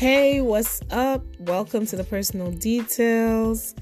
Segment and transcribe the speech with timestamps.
[0.00, 1.22] Hey, what's up?
[1.40, 3.74] Welcome to the Personal Details.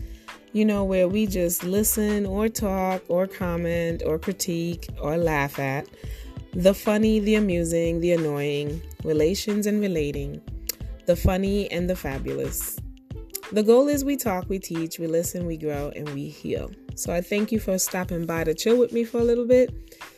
[0.53, 5.87] You know, where we just listen or talk or comment or critique or laugh at
[6.55, 10.43] the funny, the amusing, the annoying, relations and relating,
[11.07, 12.81] the funny and the fabulous.
[13.53, 16.73] The goal is we talk, we teach, we listen, we grow, and we heal.
[16.97, 19.73] So I thank you for stopping by to chill with me for a little bit.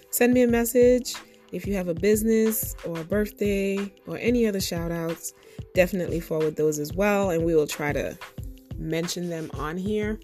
[0.09, 1.14] Send me a message
[1.53, 5.35] if you have a business or a birthday or any other shout outs.
[5.75, 8.19] Definitely forward those as well, and we will try to
[8.77, 10.19] mention them on here.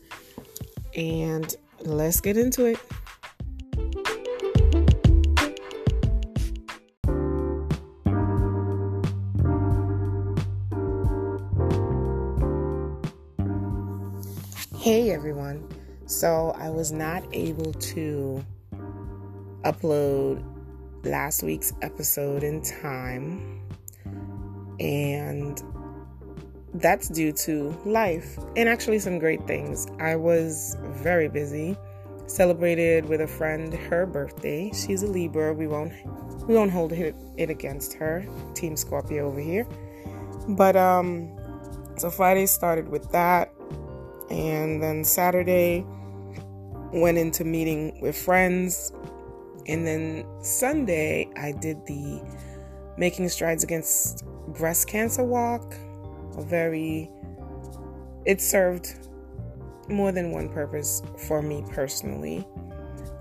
[0.94, 2.78] And let's get into it.
[14.76, 15.68] Hey everyone.
[16.06, 18.44] So I was not able to
[19.64, 20.44] upload
[21.04, 23.65] last week's episode in time,
[24.80, 25.62] and
[26.74, 29.86] that's due to life and actually some great things.
[29.98, 31.76] I was very busy.
[32.26, 34.72] Celebrated with a friend her birthday.
[34.74, 35.54] She's a Libra.
[35.54, 35.92] We won't
[36.48, 38.26] we won't hold it, it against her.
[38.54, 39.66] Team Scorpio over here.
[40.48, 41.32] But um
[41.96, 43.52] so Friday started with that
[44.28, 45.86] and then Saturday
[46.92, 48.92] went into meeting with friends
[49.66, 52.22] and then Sunday I did the
[52.98, 54.24] making strides against
[54.58, 55.74] breast cancer walk
[56.36, 57.10] a very
[58.24, 59.08] it served
[59.88, 62.46] more than one purpose for me personally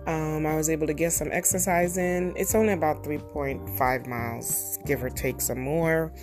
[0.07, 2.31] um, I was able to get some exercise in.
[2.37, 6.13] It's only about 3.5 miles, give or take some more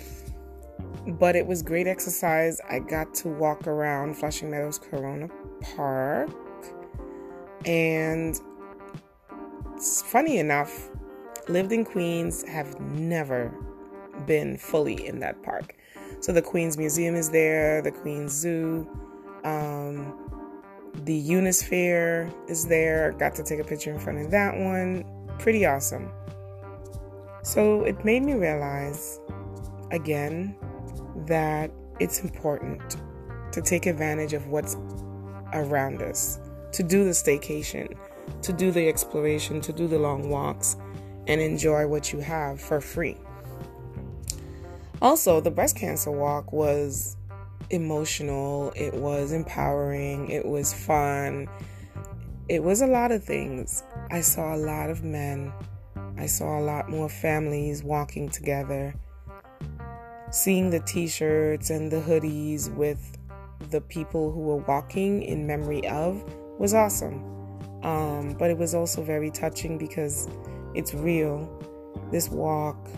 [1.07, 2.61] but it was great exercise.
[2.69, 5.29] I got to walk around Flushing Meadows Corona
[5.75, 6.29] Park,
[7.65, 8.39] and
[10.05, 10.89] funny enough,
[11.47, 13.53] lived in Queens, have never
[14.25, 15.75] been fully in that park.
[16.19, 18.87] So the Queens Museum is there, the Queens Zoo,
[19.43, 20.19] um,
[21.03, 23.11] the Unisphere is there.
[23.13, 25.03] Got to take a picture in front of that one.
[25.39, 26.11] Pretty awesome.
[27.43, 29.19] So it made me realize
[29.91, 30.55] again
[31.27, 32.97] that it's important
[33.51, 34.77] to take advantage of what's
[35.53, 36.39] around us,
[36.71, 37.95] to do the staycation,
[38.41, 40.77] to do the exploration, to do the long walks,
[41.27, 43.17] and enjoy what you have for free.
[45.03, 47.15] Also, the breast cancer walk was
[47.69, 51.47] emotional, it was empowering, it was fun,
[52.49, 53.83] it was a lot of things.
[54.09, 55.53] I saw a lot of men,
[56.17, 58.95] I saw a lot more families walking together
[60.33, 63.17] seeing the t shirts and the hoodies with
[63.69, 66.23] the people who were walking in memory of
[66.57, 67.23] was awesome.
[67.83, 70.27] Um, but it was also very touching because
[70.73, 71.47] it's real.
[72.11, 72.89] This walk,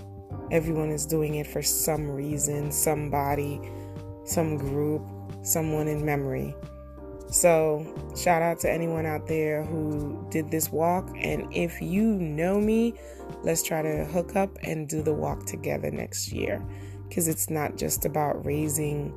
[0.51, 3.59] everyone is doing it for some reason, somebody,
[4.25, 5.01] some group,
[5.43, 6.55] someone in memory.
[7.31, 7.85] So,
[8.15, 11.09] shout out to anyone out there who did this walk.
[11.17, 12.93] And if you know me,
[13.43, 16.63] let's try to hook up and do the walk together next year
[17.07, 19.13] because it's not just about raising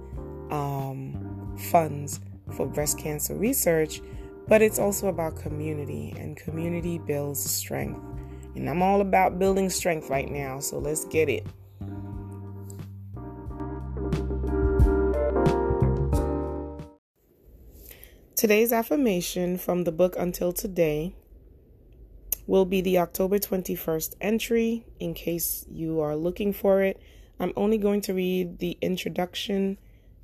[0.50, 2.20] um, funds
[2.52, 4.00] for breast cancer research,
[4.46, 8.00] but it's also about community, and community builds strength.
[8.58, 11.46] And I'm all about building strength right now, so let's get it.
[18.34, 21.14] Today's affirmation from the book Until Today
[22.48, 27.00] will be the October 21st entry in case you are looking for it.
[27.38, 29.78] I'm only going to read the introduction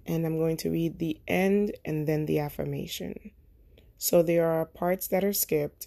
[0.06, 3.30] and I'm going to read the end and then the affirmation.
[3.96, 5.86] So there are parts that are skipped.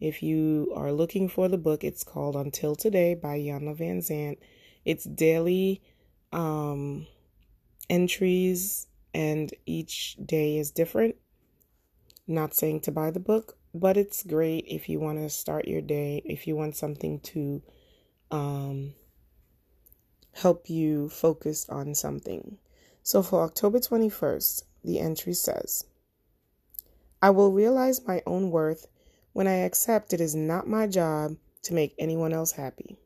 [0.00, 4.38] If you are looking for the book, it's called Until Today by Iyanla Vanzant.
[4.84, 5.82] It's daily
[6.32, 7.06] um,
[7.90, 11.16] entries, and each day is different.
[12.28, 15.80] Not saying to buy the book, but it's great if you want to start your
[15.80, 17.62] day, if you want something to
[18.30, 18.94] um,
[20.32, 22.58] help you focus on something.
[23.02, 25.86] So for October 21st, the entry says,
[27.20, 28.86] I will realize my own worth
[29.38, 32.98] when I accept it is not my job to make anyone else happy.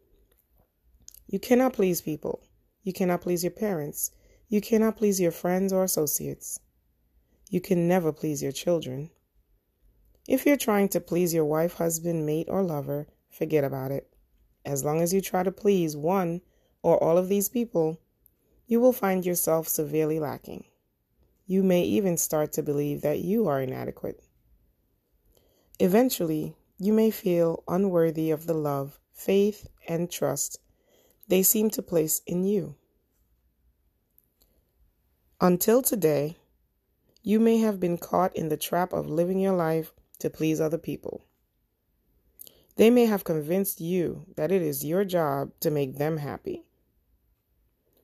[1.26, 2.40] You cannot please people.
[2.82, 4.12] You cannot please your parents.
[4.48, 6.58] You cannot please your friends or associates.
[7.50, 9.10] You can never please your children.
[10.26, 14.08] If you're trying to please your wife, husband, mate, or lover, forget about it.
[14.64, 16.40] As long as you try to please one,
[16.82, 18.00] or all of these people,
[18.66, 20.64] you will find yourself severely lacking.
[21.44, 24.24] You may even start to believe that you are inadequate.
[25.78, 30.58] Eventually, you may feel unworthy of the love, faith, and trust
[31.28, 32.74] they seem to place in you.
[35.40, 36.36] Until today,
[37.22, 40.78] you may have been caught in the trap of living your life to please other
[40.78, 41.24] people.
[42.76, 46.64] They may have convinced you that it is your job to make them happy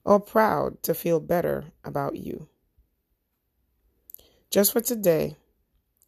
[0.04, 2.48] or proud to feel better about you.
[4.50, 5.36] Just for today,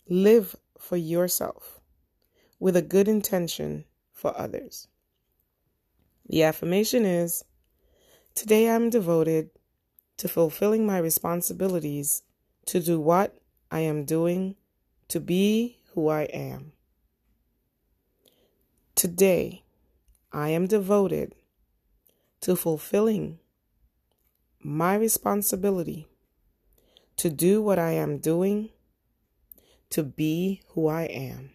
[0.09, 1.81] live for yourself
[2.59, 4.89] with a good intention for others.
[6.29, 7.45] The affirmation is
[8.35, 9.51] Today I'm devoted
[10.17, 12.23] to fulfilling my responsibilities
[12.67, 13.37] to do what
[13.71, 14.57] I am doing
[15.09, 16.73] to be who I am.
[18.95, 19.65] Today,
[20.33, 21.35] I am devoted
[22.43, 23.39] to fulfilling
[24.63, 26.07] my responsibility
[27.17, 28.71] to do what I am doing
[29.91, 31.51] to be who I am.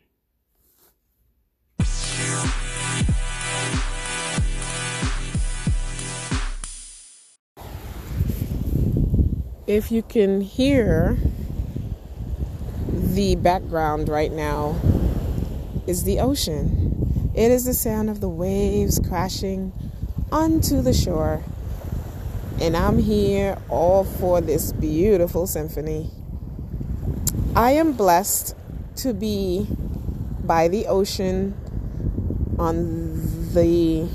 [9.67, 11.17] If you can hear
[12.87, 14.75] the background right now,
[15.87, 17.31] is the ocean.
[17.35, 19.71] It is the sound of the waves crashing
[20.31, 21.43] onto the shore.
[22.59, 26.11] And I'm here all for this beautiful symphony.
[27.55, 28.53] I am blessed
[28.97, 29.65] to be
[30.43, 31.53] by the ocean
[32.59, 33.13] on
[33.53, 34.09] the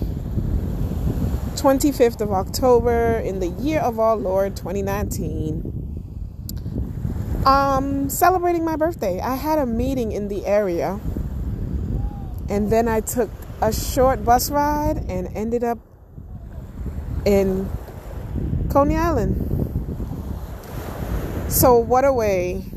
[1.54, 5.72] 25th of October in the year of our Lord 2019.
[7.46, 9.20] Um, celebrating my birthday.
[9.20, 11.00] I had a meeting in the area
[12.50, 13.30] and then I took
[13.62, 15.78] a short bus ride and ended up
[17.24, 17.70] in
[18.68, 19.46] Coney Island.
[21.48, 22.69] So, what a way.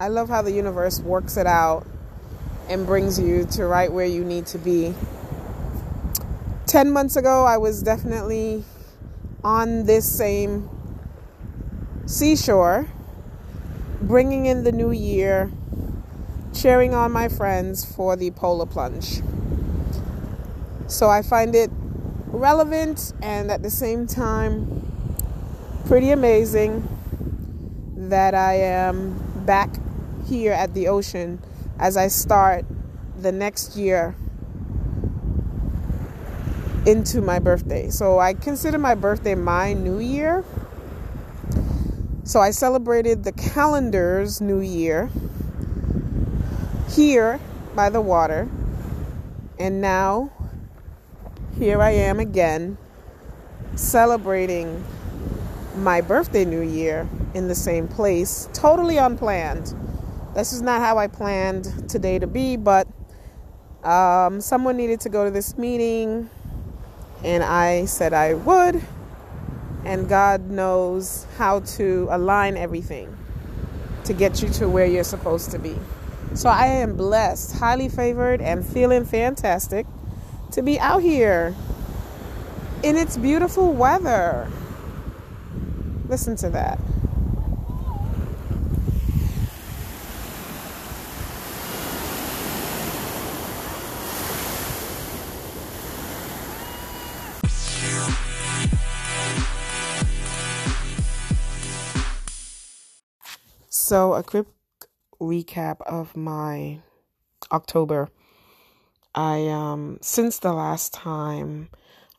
[0.00, 1.86] I love how the universe works it out
[2.70, 4.94] and brings you to right where you need to be.
[6.66, 8.64] 10 months ago, I was definitely
[9.44, 10.70] on this same
[12.06, 12.88] seashore,
[14.00, 15.52] bringing in the new year
[16.54, 19.20] cheering on my friends for the polar plunge.
[20.86, 21.70] So I find it
[22.28, 24.80] relevant and at the same time
[25.86, 26.88] pretty amazing
[27.96, 29.68] that I am back
[30.30, 31.42] here at the ocean
[31.78, 32.64] as I start
[33.20, 34.14] the next year
[36.86, 37.90] into my birthday.
[37.90, 40.44] So I consider my birthday my new year.
[42.24, 45.10] So I celebrated the calendar's new year
[46.90, 47.40] here
[47.74, 48.48] by the water.
[49.58, 50.30] And now,
[51.58, 52.78] here I am again
[53.74, 54.82] celebrating
[55.76, 59.74] my birthday new year in the same place, totally unplanned.
[60.34, 62.86] This is not how I planned today to be, but
[63.82, 66.30] um, someone needed to go to this meeting,
[67.24, 68.80] and I said I would.
[69.84, 73.16] And God knows how to align everything
[74.04, 75.76] to get you to where you're supposed to be.
[76.34, 79.86] So I am blessed, highly favored, and feeling fantastic
[80.52, 81.54] to be out here
[82.84, 84.48] in its beautiful weather.
[86.08, 86.78] Listen to that.
[103.90, 104.46] So, a quick
[105.20, 106.78] recap of my
[107.50, 108.08] October.
[109.16, 111.70] I um since the last time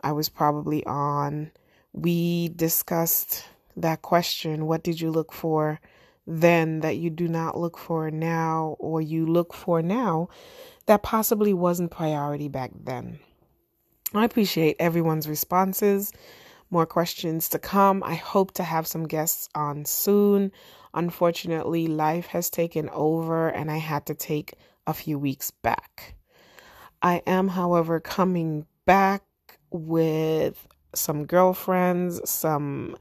[0.01, 1.51] I was probably on,
[1.94, 3.46] we discussed
[3.78, 5.80] that question, what did you look for
[6.28, 10.28] then that you do not look for now or you look for now
[10.88, 13.18] that possibly wasn't priority back then.
[14.13, 16.12] I appreciate everyone's responses.
[16.70, 18.04] More questions to come.
[18.04, 20.51] I hope to have some guests on soon.
[20.93, 24.53] Unfortunately, life has taken over and I had to take
[24.88, 26.15] a few weeks back.
[27.01, 29.24] I am, however, coming back
[29.71, 32.98] with some girlfriends, some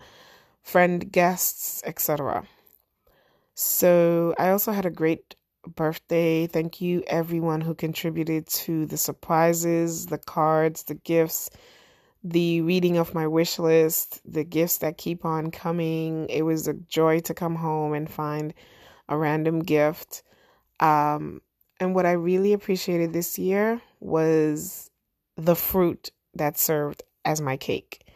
[0.62, 2.44] friend guests, etc.
[3.54, 5.34] So, I also had a great
[5.66, 6.46] birthday.
[6.46, 11.50] Thank you, everyone who contributed to the surprises, the cards, the gifts
[12.22, 16.28] the reading of my wish list, the gifts that keep on coming.
[16.28, 18.52] It was a joy to come home and find
[19.08, 20.22] a random gift.
[20.80, 21.40] Um,
[21.78, 24.90] and what I really appreciated this year was
[25.36, 28.06] the fruit that served as my cake.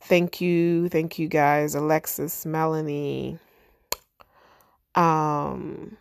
[0.00, 3.38] Thank you, thank you guys, Alexis, Melanie,
[4.96, 5.96] um,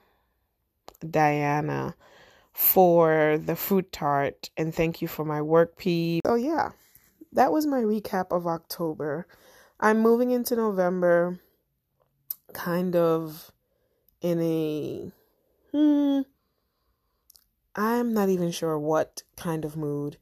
[1.07, 1.95] Diana,
[2.51, 6.21] for the fruit tart, and thank you for my work piece.
[6.25, 6.71] Oh yeah,
[7.33, 9.27] that was my recap of October.
[9.79, 11.39] I'm moving into November
[12.53, 13.51] kind of
[14.21, 15.11] in a
[15.71, 16.21] hmm
[17.73, 20.17] I'm not even sure what kind of mood.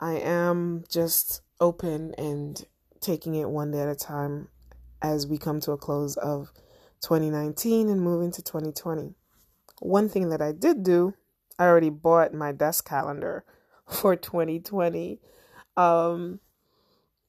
[0.00, 2.64] I am just open and
[3.00, 4.48] taking it one day at a time
[5.02, 6.52] as we come to a close of
[7.02, 9.14] 2019 and move into 2020.
[9.80, 11.14] One thing that I did do,
[11.58, 13.44] I already bought my desk calendar
[13.86, 15.20] for 2020.
[15.76, 16.40] Um,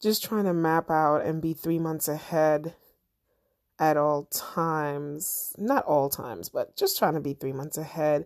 [0.01, 2.75] just trying to map out and be three months ahead
[3.79, 5.53] at all times.
[5.57, 8.25] Not all times, but just trying to be three months ahead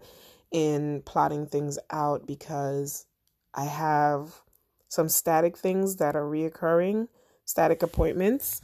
[0.51, 3.05] in plotting things out because
[3.53, 4.41] I have
[4.89, 7.07] some static things that are reoccurring,
[7.45, 8.61] static appointments,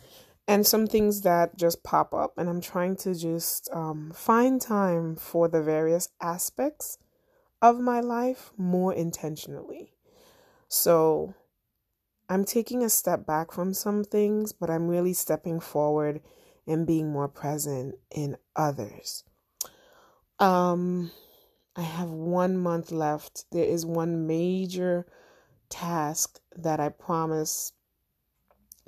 [0.47, 2.33] and some things that just pop up.
[2.37, 6.97] And I'm trying to just um, find time for the various aspects
[7.61, 9.93] of my life more intentionally.
[10.67, 11.33] So
[12.29, 16.21] I'm taking a step back from some things, but I'm really stepping forward
[16.65, 19.23] and being more present in others.
[20.39, 21.11] Um,
[21.75, 23.45] I have one month left.
[23.51, 25.05] There is one major
[25.69, 27.71] task that I promise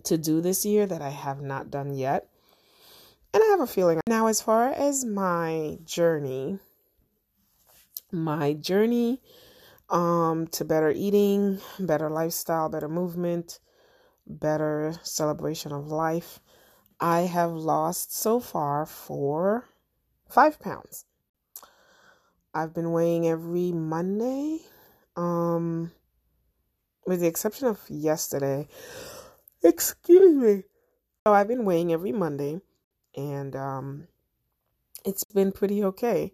[0.04, 2.30] to do this year that I have not done yet.
[3.34, 6.58] And I have a feeling now, as far as my journey,
[8.12, 9.22] my journey
[9.90, 13.60] um, to better eating, better lifestyle, better movement,
[14.28, 16.40] better celebration of life,
[17.00, 19.66] I have lost so far for
[20.30, 21.06] five pounds.
[22.54, 24.60] I've been weighing every Monday,
[25.16, 25.92] um,
[27.06, 28.68] with the exception of yesterday.
[29.64, 30.64] Excuse me.
[31.26, 32.60] So I've been weighing every Monday,
[33.16, 34.08] and um,
[35.06, 36.32] it's been pretty okay.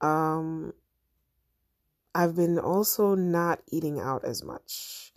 [0.00, 0.74] Um,
[2.14, 5.12] I've been also not eating out as much.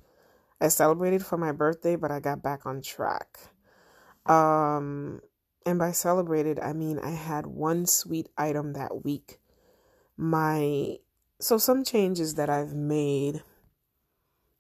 [0.60, 3.38] I celebrated for my birthday, but I got back on track.
[4.26, 5.22] Um,
[5.66, 9.40] and by celebrated, I mean I had one sweet item that week.
[10.18, 10.98] My
[11.40, 13.44] so some changes that I've made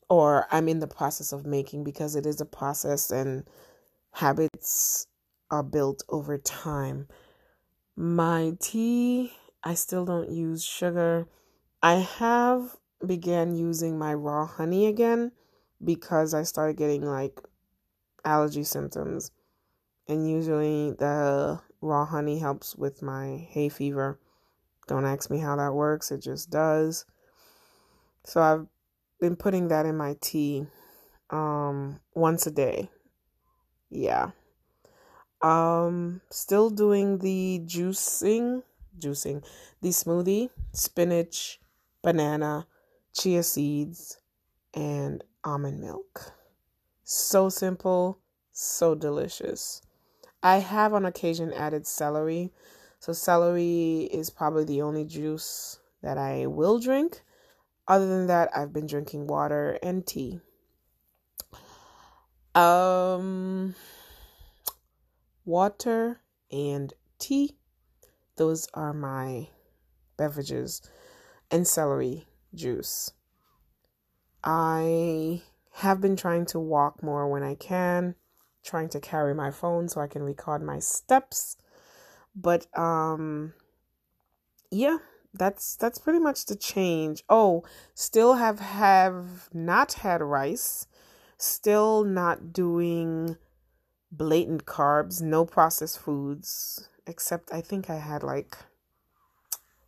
[0.09, 3.43] or I'm in the process of making because it is a process and
[4.11, 5.07] habits
[5.49, 7.07] are built over time.
[7.95, 11.27] My tea, I still don't use sugar.
[11.87, 12.75] I have
[13.05, 15.31] began using my raw honey again
[15.81, 17.39] because I started getting like
[18.25, 19.31] allergy symptoms.
[20.05, 24.19] And usually the raw honey helps with my hay fever.
[24.89, 27.05] Don't ask me how that works, it just does.
[28.25, 28.67] So I've
[29.21, 30.67] been putting that in my tea
[31.29, 32.89] um once a day.
[33.89, 34.31] Yeah.
[35.41, 38.63] Um still doing the juicing,
[38.99, 39.41] juicing,
[39.81, 41.61] the smoothie, spinach,
[42.07, 42.65] banana,
[43.11, 44.17] chia seeds,
[44.73, 46.31] and almond milk.
[47.03, 48.19] So simple,
[48.53, 49.81] so delicious.
[50.41, 52.53] I have on occasion added celery.
[53.01, 57.23] So, celery is probably the only juice that I will drink.
[57.89, 60.39] Other than that, I've been drinking water and tea.
[62.55, 63.75] Um,
[65.43, 67.57] water and tea.
[68.37, 69.49] Those are my
[70.15, 70.81] beverages
[71.51, 73.11] and celery juice.
[74.43, 78.15] I have been trying to walk more when I can,
[78.63, 81.57] trying to carry my phone so I can record my steps.
[82.35, 83.53] But um
[84.71, 84.97] yeah,
[85.33, 87.23] that's that's pretty much the change.
[87.29, 87.63] Oh,
[87.93, 90.87] still have have not had rice,
[91.37, 93.37] still not doing
[94.11, 98.57] blatant carbs, no processed foods, except I think I had like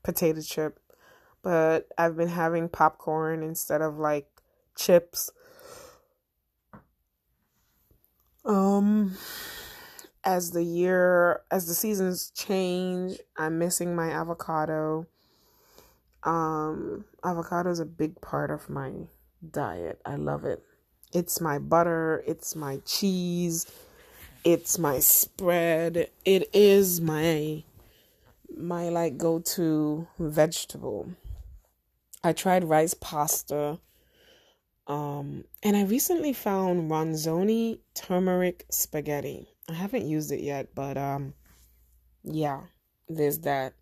[0.04, 0.80] potato chip
[1.42, 4.28] but I've been having popcorn instead of like
[4.76, 5.32] chips.
[8.46, 9.18] Um
[10.24, 15.08] as the year as the seasons change, I'm missing my avocado.
[16.24, 18.92] Um avocado is a big part of my
[19.52, 20.02] diet.
[20.06, 20.64] I love it.
[21.12, 23.66] It's my butter, it's my cheese,
[24.44, 26.10] it's my spread.
[26.24, 27.64] It is my
[28.56, 31.10] my like go-to vegetable.
[32.24, 33.80] I tried rice pasta.
[34.88, 39.48] Um, and I recently found Ronzoni turmeric spaghetti.
[39.70, 41.34] I haven't used it yet, but um,
[42.24, 42.62] yeah,
[43.08, 43.74] there's that.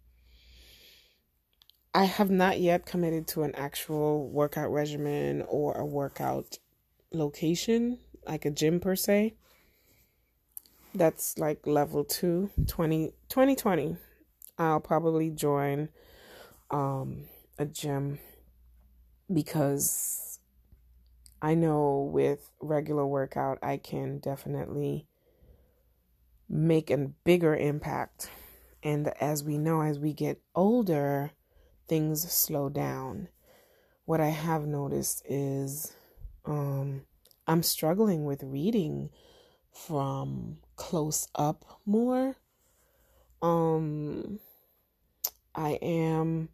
[1.94, 6.60] I have not yet committed to an actual workout regimen or a workout
[7.12, 9.34] location, like a gym per se.
[10.94, 13.98] That's like level two, 20, 2020.
[14.60, 15.89] I'll probably join
[16.70, 17.24] um,
[17.57, 18.19] a gym
[19.31, 20.39] because
[21.41, 25.07] I know with regular workout, I can definitely
[26.49, 28.29] make a bigger impact.
[28.83, 31.31] And as we know, as we get older,
[31.87, 33.27] things slow down.
[34.05, 35.93] What I have noticed is
[36.45, 37.01] um,
[37.45, 39.09] I'm struggling with reading
[39.71, 42.35] from close up more.
[43.41, 44.39] Um,
[45.53, 46.49] I am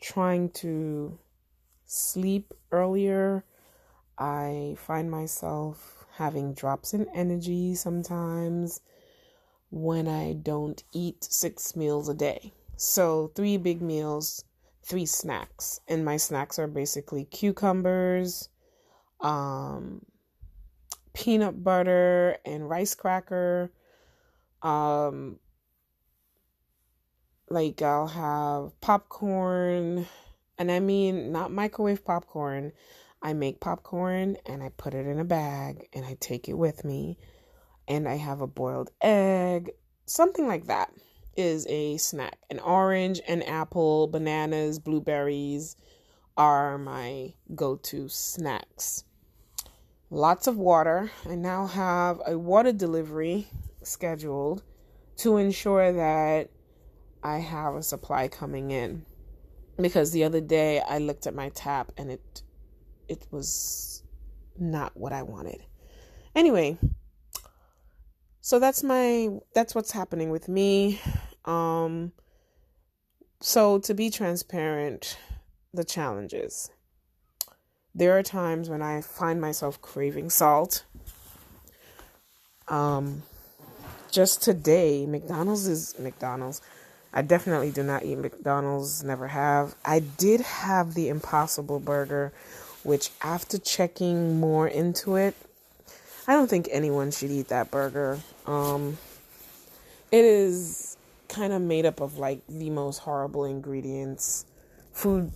[0.00, 1.18] trying to
[1.86, 3.44] sleep earlier.
[4.18, 8.80] I find myself having drops in energy sometimes
[9.70, 12.52] when I don't eat six meals a day.
[12.76, 14.44] So, three big meals,
[14.82, 15.80] three snacks.
[15.88, 18.48] And my snacks are basically cucumbers,
[19.20, 20.04] um,
[21.12, 23.70] peanut butter, and rice cracker.
[24.62, 25.38] Um,
[27.50, 30.06] like, I'll have popcorn,
[30.58, 32.72] and I mean not microwave popcorn.
[33.22, 36.84] I make popcorn and I put it in a bag and I take it with
[36.84, 37.18] me
[37.88, 39.70] and I have a boiled egg,
[40.06, 40.92] something like that
[41.36, 42.38] is a snack.
[42.50, 45.76] An orange, an apple, bananas, blueberries
[46.36, 49.04] are my go to snacks.
[50.10, 51.10] Lots of water.
[51.28, 53.48] I now have a water delivery
[53.82, 54.62] scheduled
[55.18, 56.50] to ensure that
[57.22, 59.04] I have a supply coming in.
[59.76, 62.42] Because the other day I looked at my tap and it
[63.08, 64.02] it was
[64.58, 65.64] not what I wanted.
[66.34, 66.76] Anyway,
[68.48, 70.98] so that's my that's what's happening with me
[71.44, 72.12] um
[73.42, 75.18] so to be transparent
[75.74, 76.70] the challenges
[77.94, 80.86] there are times when i find myself craving salt
[82.68, 83.22] um
[84.10, 86.62] just today mcdonald's is mcdonald's
[87.12, 92.32] i definitely do not eat mcdonald's never have i did have the impossible burger
[92.82, 95.34] which after checking more into it
[96.28, 98.20] I don't think anyone should eat that burger.
[98.44, 98.98] Um,
[100.12, 100.98] it is
[101.30, 104.44] kind of made up of like the most horrible ingredients
[104.92, 105.32] food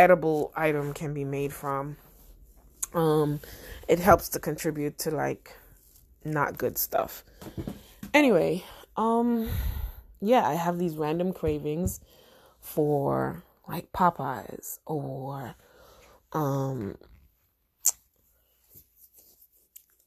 [0.00, 1.96] edible item can be made from.
[2.92, 3.38] Um,
[3.86, 5.56] it helps to contribute to like
[6.24, 7.22] not good stuff.
[8.12, 8.64] Anyway,
[8.96, 9.48] um,
[10.22, 12.00] yeah, I have these random cravings
[12.60, 15.56] for like Popeyes or
[16.32, 16.96] um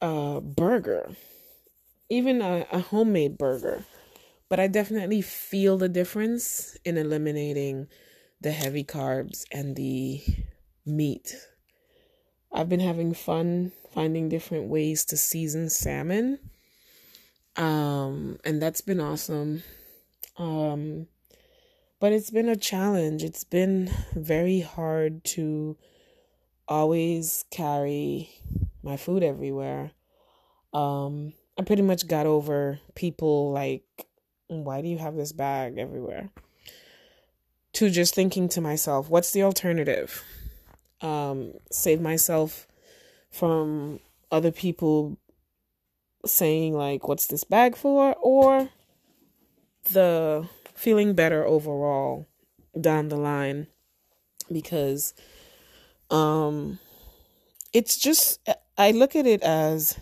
[0.00, 1.14] a burger,
[2.08, 3.84] even a, a homemade burger.
[4.48, 7.88] But I definitely feel the difference in eliminating
[8.40, 10.22] the heavy carbs and the
[10.84, 11.36] meat.
[12.52, 16.38] I've been having fun finding different ways to season salmon.
[17.56, 19.62] Um, and that's been awesome.
[20.38, 21.06] Um,
[21.98, 23.22] but it's been a challenge.
[23.24, 25.76] It's been very hard to
[26.68, 28.30] always carry
[28.82, 29.92] my food everywhere.
[30.72, 33.84] Um, I pretty much got over people like,
[34.48, 36.30] why do you have this bag everywhere?
[37.74, 40.22] To just thinking to myself, what's the alternative?
[41.00, 42.66] Um, save myself
[43.30, 45.18] from other people
[46.24, 48.14] saying, like, what's this bag for?
[48.20, 48.70] Or
[49.92, 52.26] the feeling better overall
[52.78, 53.66] down the line
[54.52, 55.14] because
[56.10, 56.78] um
[57.72, 58.40] it's just
[58.78, 59.98] I look at it as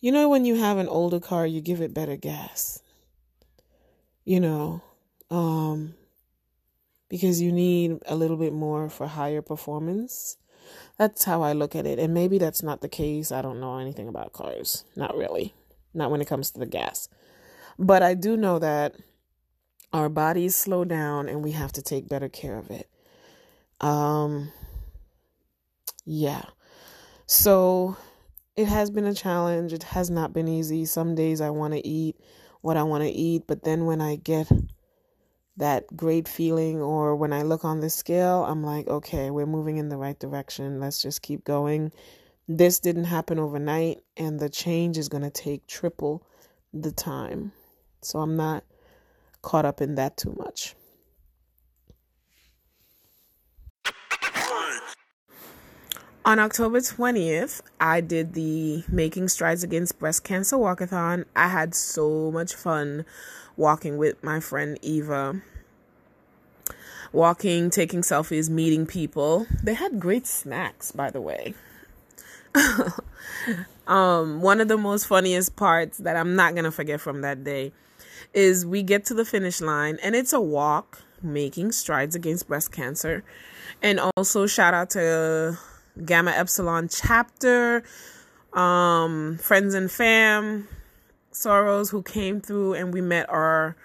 [0.00, 2.82] you know when you have an older car you give it better gas.
[4.24, 4.82] You know,
[5.30, 5.94] um
[7.08, 10.36] because you need a little bit more for higher performance.
[10.96, 11.98] That's how I look at it.
[11.98, 13.32] And maybe that's not the case.
[13.32, 14.84] I don't know anything about cars.
[14.94, 15.52] Not really.
[15.92, 17.08] Not when it comes to the gas.
[17.80, 18.94] But I do know that
[19.90, 22.88] our bodies slow down and we have to take better care of it.
[23.80, 24.52] Um
[26.04, 26.42] yeah.
[27.26, 27.96] So
[28.54, 29.72] it has been a challenge.
[29.72, 30.84] It has not been easy.
[30.84, 32.16] Some days I want to eat
[32.60, 34.52] what I want to eat, but then when I get
[35.56, 39.78] that great feeling or when I look on the scale, I'm like, okay, we're moving
[39.78, 40.80] in the right direction.
[40.80, 41.92] Let's just keep going.
[42.46, 46.26] This didn't happen overnight, and the change is going to take triple
[46.74, 47.52] the time.
[48.02, 48.64] So I'm not
[49.42, 50.74] caught up in that too much.
[56.22, 61.24] On October 20th, I did the Making Strides Against Breast Cancer Walkathon.
[61.34, 63.06] I had so much fun
[63.56, 65.40] walking with my friend Eva.
[67.12, 69.46] Walking, taking selfies, meeting people.
[69.62, 71.54] They had great snacks, by the way.
[73.86, 77.42] um, one of the most funniest parts that I'm not going to forget from that
[77.44, 77.72] day
[78.32, 82.72] is we get to the finish line and it's a walk making strides against breast
[82.72, 83.24] cancer.
[83.82, 85.58] And also, shout out to
[86.04, 87.82] Gamma Epsilon chapter,
[88.52, 90.68] um, friends and fam.
[91.32, 93.76] sorors who came through and we met our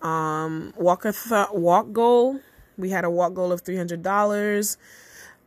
[0.00, 1.04] um, walk
[1.52, 2.40] walk goal.
[2.76, 4.78] We had a walk goal of three hundred dollars,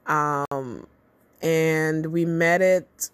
[0.06, 0.88] um,
[1.42, 3.10] and we met it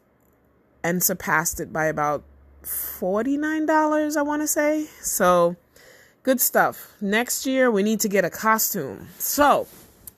[0.84, 2.24] and surpassed it by about
[2.64, 4.18] forty nine dollars.
[4.18, 5.56] I want to say so.
[6.24, 6.94] Good stuff.
[7.02, 9.08] Next year we need to get a costume.
[9.18, 9.68] So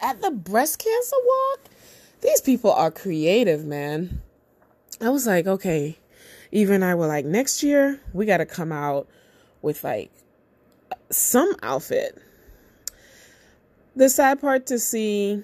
[0.01, 1.59] at the breast cancer walk,
[2.21, 4.21] these people are creative, man.
[4.99, 5.97] I was like, okay.
[6.51, 9.07] Eva and I were like, next year we got to come out
[9.61, 10.11] with like
[11.09, 12.21] some outfit.
[13.95, 15.41] The sad part to see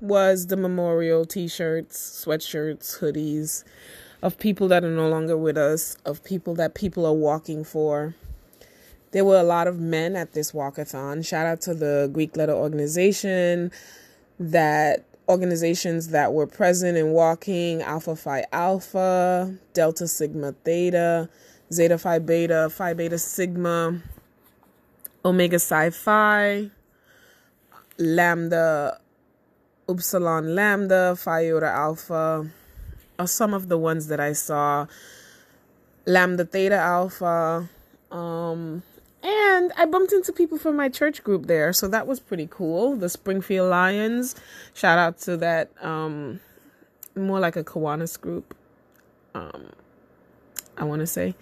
[0.00, 3.64] was the memorial t shirts, sweatshirts, hoodies
[4.22, 8.14] of people that are no longer with us, of people that people are walking for.
[9.12, 11.24] There were a lot of men at this walkathon.
[11.24, 13.70] Shout out to the Greek letter organization
[14.40, 21.28] that organizations that were present in walking Alpha Phi Alpha, Delta Sigma Theta,
[21.72, 24.02] Zeta Phi Beta, Phi Beta Sigma,
[25.24, 26.70] Omega Psi Phi,
[27.98, 28.98] Lambda
[29.88, 32.50] Upsilon Lambda, Phi Iota Alpha
[33.18, 34.86] are some of the ones that I saw.
[36.06, 37.68] Lambda Theta Alpha,
[38.10, 38.82] um,
[39.22, 42.94] and I bumped into people from my church group there, so that was pretty cool.
[42.94, 44.34] The Springfield Lions,
[44.74, 46.40] shout out to that, um,
[47.16, 48.54] more like a Kiwanis group,
[49.34, 49.70] um,
[50.76, 51.34] I want to say.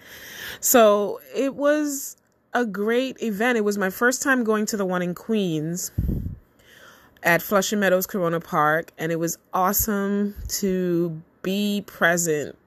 [0.61, 2.15] So it was
[2.53, 3.57] a great event.
[3.57, 5.91] It was my first time going to the one in Queens
[7.21, 12.57] at Flushing Meadows Corona Park, and it was awesome to be present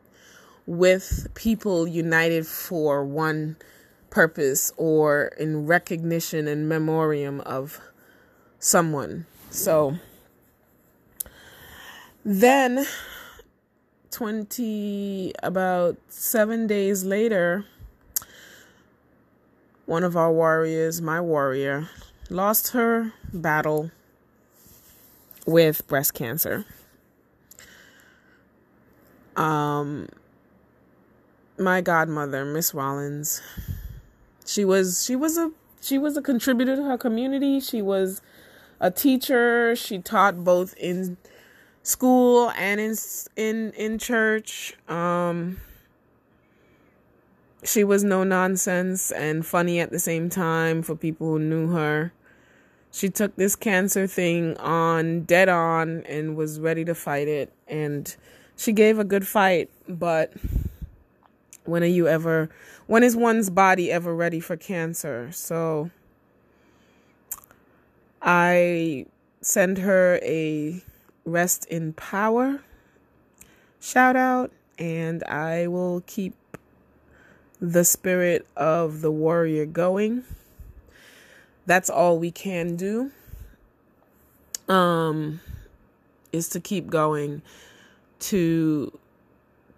[0.67, 3.57] with people united for one
[4.11, 7.81] purpose or in recognition and memoriam of
[8.59, 9.27] someone.
[9.51, 9.97] So
[12.25, 12.87] then
[14.11, 17.65] 20 about 7 days later
[19.87, 21.89] one of our warriors, my warrior,
[22.29, 23.93] lost her battle
[25.47, 26.65] with breast cancer.
[29.37, 30.09] Um
[31.59, 33.41] my godmother, Miss Rollins,
[34.45, 37.61] she was she was a she was a contributor to her community.
[37.61, 38.21] She was
[38.81, 39.75] a teacher.
[39.77, 41.17] She taught both in
[41.83, 42.97] school and in
[43.37, 44.75] in in church.
[44.89, 45.61] Um,
[47.65, 52.13] she was no nonsense and funny at the same time for people who knew her.
[52.93, 58.15] She took this cancer thing on dead on and was ready to fight it and
[58.57, 60.33] she gave a good fight, but
[61.65, 62.49] when are you ever
[62.87, 65.31] when is one's body ever ready for cancer?
[65.33, 65.91] So
[68.23, 69.07] I
[69.41, 70.83] send her a
[71.25, 72.61] rest in power
[73.81, 76.35] shout out and I will keep
[77.61, 80.25] the spirit of the warrior going.
[81.65, 83.11] That's all we can do.
[84.69, 85.41] Um
[86.33, 87.43] is to keep going
[88.21, 88.99] to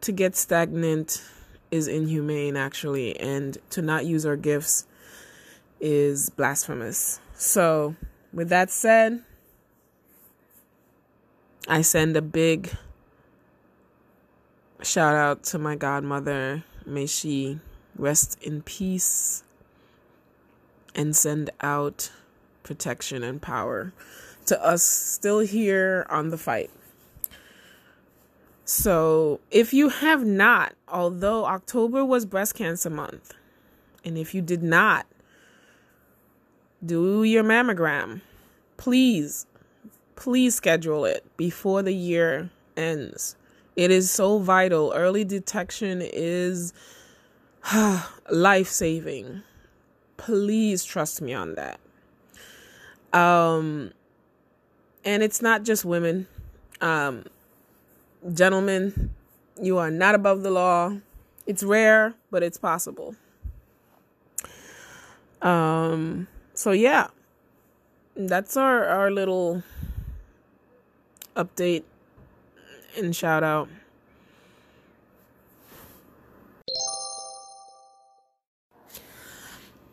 [0.01, 1.23] to get stagnant
[1.71, 4.87] is inhumane, actually, and to not use our gifts
[5.81, 7.21] is blasphemous.
[7.35, 7.97] So,
[8.33, 9.23] with that said,
[11.69, 12.75] I send a big
[14.83, 16.65] shout out to my godmother.
[16.87, 17.61] May she
[17.97, 19.43] rest in peace
[20.95, 22.11] and send out
[22.63, 23.93] protection and power
[24.47, 26.71] to us still here on the fight.
[28.71, 33.33] So, if you have not, although October was breast cancer month,
[34.05, 35.07] and if you did not
[36.85, 38.21] do your mammogram,
[38.77, 39.47] please,
[40.17, 43.37] please schedule it before the year ends.
[43.75, 44.93] It is so vital.
[44.95, 46.75] Early detection is
[48.31, 49.45] life saving.
[50.19, 51.81] Please trust me on that.
[53.19, 53.93] Um,
[55.07, 56.27] and it's not just women.
[56.83, 57.25] Um,
[58.33, 59.11] Gentlemen,
[59.61, 60.97] you are not above the law.
[61.47, 63.17] It's rare, but it's possible.
[65.41, 67.09] Um so yeah.
[68.17, 69.63] That's our our little
[71.37, 71.85] update
[72.97, 73.69] and shout out.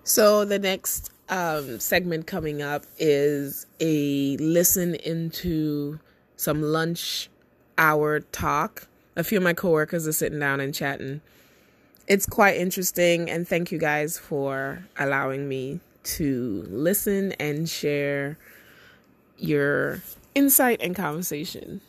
[0.04, 6.00] So the next um, segment coming up is a listen into
[6.36, 7.30] some lunch
[7.78, 8.88] hour talk.
[9.16, 11.22] A few of my coworkers are sitting down and chatting.
[12.08, 18.38] It's quite interesting, and thank you guys for allowing me to listen and share
[19.38, 20.02] your
[20.36, 21.82] insight and conversation.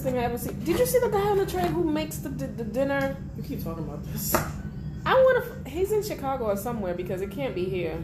[0.00, 0.52] Thing I ever see.
[0.52, 3.16] Did you see the guy on the train who makes the, the, the dinner?
[3.36, 4.34] You keep talking about this.
[5.04, 5.70] I want to.
[5.70, 8.00] He's in Chicago or somewhere because it can't be here.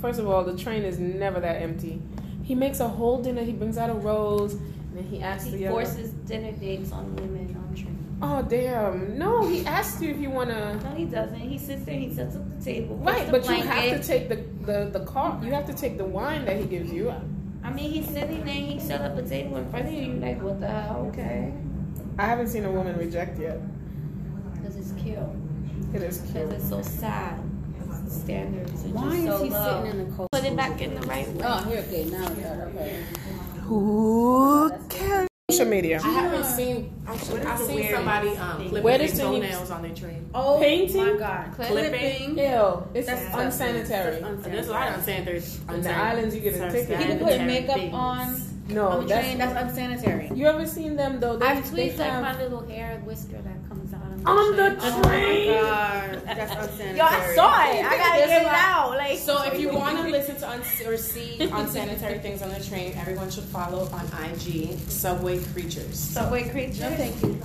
[0.00, 2.00] First of all, the train is never that empty.
[2.42, 3.44] He makes a whole dinner.
[3.44, 5.74] He brings out a rose, and then he asks He the other.
[5.74, 8.18] forces dinner dates on women on train.
[8.20, 9.18] Oh damn!
[9.18, 10.78] No, he asks you if you wanna.
[10.84, 11.38] No, he doesn't.
[11.38, 11.94] He sits there.
[11.94, 12.96] And he sets up the table.
[12.96, 14.36] Right, the but you have to take the
[14.66, 15.40] the the car.
[15.42, 17.12] You have to take the wine that he gives you.
[17.64, 18.54] I mean, he's sitting there.
[18.54, 20.12] He set up a table in front of you.
[20.12, 21.06] You're like, what the hell?
[21.12, 21.52] Okay.
[22.18, 23.60] I haven't seen a woman reject yet.
[24.54, 25.18] Because it's cute.
[25.94, 26.32] It is cute.
[26.32, 27.40] Because it's so sad.
[28.04, 29.84] The standards are Why just is he low.
[29.84, 30.28] sitting in the cold?
[30.32, 31.44] Put it back in the right oh, way.
[31.44, 32.44] Oh, here, okay, now we
[32.80, 33.04] okay.
[33.64, 34.87] Who cares?
[35.58, 36.00] Social media.
[36.04, 36.92] I haven't seen.
[37.06, 40.30] Actually, I've seen weirdest somebody um, clipping Where their does the- toenails on their train.
[40.34, 41.04] Oh Painting?
[41.14, 41.52] my god.
[41.54, 42.38] Clipping.
[42.38, 44.20] Ew, it's That's unsanitary.
[44.20, 45.42] That's And there's a lot of unsanitary.
[45.74, 46.98] In the islands, you get a ticket.
[47.00, 49.26] People put makeup on No, on the that's.
[49.26, 49.38] train.
[49.38, 50.30] That's unsanitary.
[50.34, 51.36] you ever seen them though?
[51.36, 53.67] They, I've tweaked like my little hair whisker that comes out
[54.26, 55.02] on, On the train.
[55.02, 55.50] train.
[55.50, 56.96] Oh God, that's unsanitary.
[56.98, 57.84] Yo, I saw it.
[57.84, 58.90] I gotta get it out.
[58.96, 62.62] Like, So if you want to listen to uns- or see unsanitary things on the
[62.62, 65.98] train, everyone should follow on IG Subway Creatures.
[65.98, 66.88] Subway creature.
[66.90, 67.40] No, thank you.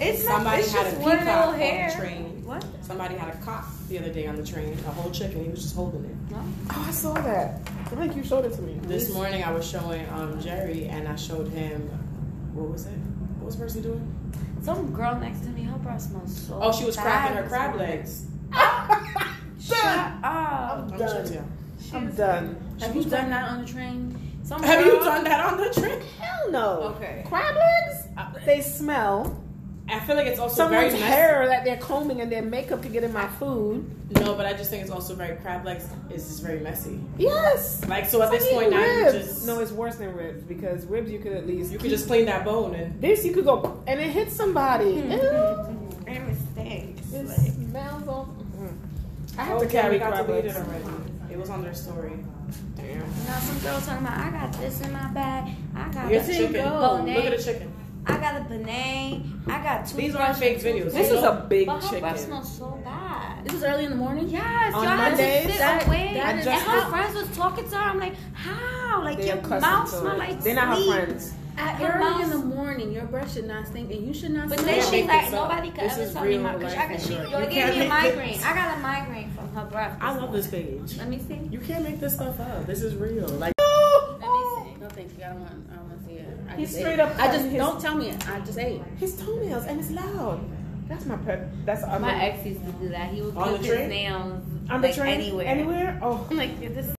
[0.00, 0.36] It's not.
[0.36, 1.90] Somebody it's had a just one peacock little on hair.
[1.90, 2.44] the train.
[2.44, 2.64] What?
[2.82, 5.44] Somebody had a cock the other day on the train, a whole chicken.
[5.44, 6.16] He was just holding it.
[6.34, 7.60] Oh, I saw that.
[7.86, 8.78] I think you showed it to me.
[8.84, 11.82] This morning I was showing um, Jerry and I showed him.
[12.54, 12.90] What was it?
[13.38, 14.14] What was the person doing?
[14.62, 16.58] Some girl next to me, her breath smells so.
[16.60, 17.88] Oh, she was bad cracking her crab morning.
[17.98, 18.26] legs.
[19.60, 20.22] Shut up.
[20.24, 21.26] I'm done.
[21.26, 21.44] sure too.
[21.96, 22.76] I'm done.
[22.80, 24.38] Have you done that on the train?
[24.42, 26.00] Some Have girl, you done that on the train?
[26.20, 26.68] Hell no.
[26.96, 27.24] Okay.
[27.26, 28.06] Crab legs?
[28.46, 29.42] They smell.
[29.90, 31.02] I feel like it's also Someone's very messy.
[31.02, 33.88] hair that they're combing and their makeup could get in my food.
[34.16, 37.00] No, but I just think it's also very crab legs It's just very messy.
[37.16, 37.84] Yes.
[37.88, 40.42] Like so at this I mean, point now you just No, it's worse than ribs
[40.44, 43.32] because ribs you could at least you could just clean that bone and this you
[43.32, 44.90] could go and it hits somebody.
[44.90, 45.78] Ew.
[46.06, 47.12] It mistakes.
[47.12, 48.34] It Like, smells all.
[48.58, 48.76] Mm.
[49.38, 50.66] I have oh, to yeah, carry we got crab deleted legs.
[50.68, 50.84] already.
[51.32, 52.12] It was on their story.
[52.76, 52.86] Damn.
[52.88, 55.54] you know, some girl talking about, I got this in my bag.
[55.76, 56.54] I got Here's a chicken.
[56.54, 57.14] Bonet.
[57.16, 57.72] Look at the chicken.
[58.08, 59.22] I got a Panay.
[59.46, 59.96] I got two.
[59.98, 60.92] These aren't fake videos.
[60.92, 63.44] This is a big But her breath smells so bad.
[63.44, 64.28] This was early in the morning.
[64.28, 66.10] Yes, On y'all had Mondays, to sit that- away.
[66.14, 67.82] that and is her how- friends was talking to her.
[67.82, 69.02] I'm like, how?
[69.04, 70.18] Like They your mouth to smell it.
[70.18, 71.32] like They're not her friends.
[71.56, 74.48] At Her early in the morning, your breath should not stink, and you should not.
[74.48, 74.66] But smell.
[74.74, 76.92] then can't she's like, nobody could This ever is tell me my because life I
[76.92, 78.40] got she, yo, you it can't gave me a make this- migraine.
[78.44, 79.98] I got a migraine from her breath.
[80.00, 80.96] I love this page.
[80.98, 81.40] Let me see.
[81.50, 82.64] You can't make this stuff up.
[82.66, 83.26] This is real.
[83.28, 84.26] Like Let me
[84.74, 84.80] see.
[84.80, 85.24] No, thank you.
[85.24, 85.66] I don't want.
[85.72, 85.87] I don't
[86.58, 86.86] want to see it.
[86.86, 88.10] I He's straight up I just his- don't tell me.
[88.26, 88.82] I just ate.
[88.98, 90.40] His toenails and it's loud.
[90.88, 91.48] That's my pet.
[91.66, 93.12] That's I'm My ex used to do that.
[93.12, 93.88] He would On do the his train?
[93.90, 95.46] nails on the like train anywhere.
[95.46, 95.98] Anywhere?
[96.02, 96.26] Oh.
[96.30, 96.94] I'm like, this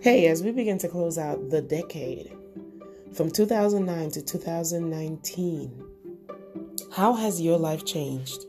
[0.00, 2.32] Hey, as we begin to close out the decade
[3.12, 5.84] from 2009 to 2019,
[6.92, 8.44] how has your life changed?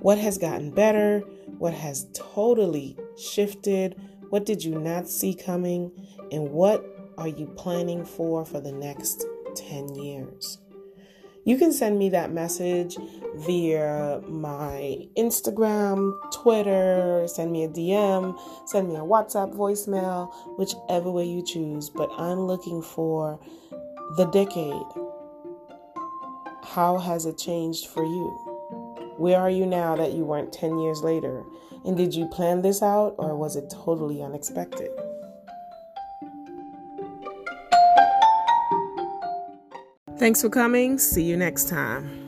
[0.00, 1.20] What has gotten better?
[1.58, 4.00] What has totally shifted?
[4.30, 5.90] What did you not see coming?
[6.30, 6.84] And what
[7.18, 10.58] are you planning for for the next 10 years?
[11.44, 12.96] You can send me that message
[13.34, 18.38] via my Instagram, Twitter, send me a DM,
[18.68, 21.90] send me a WhatsApp voicemail, whichever way you choose.
[21.90, 23.40] But I'm looking for
[24.16, 24.86] the decade.
[26.62, 28.28] How has it changed for you?
[29.16, 31.42] Where are you now that you weren't 10 years later?
[31.84, 34.90] And did you plan this out or was it totally unexpected?
[40.18, 40.98] Thanks for coming.
[40.98, 42.19] See you next time.